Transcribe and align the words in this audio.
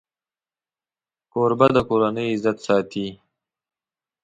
کوربه 1.31 1.67
د 1.75 1.77
کورنۍ 1.89 2.27
عزت 2.33 2.57
ساتي. 2.67 3.07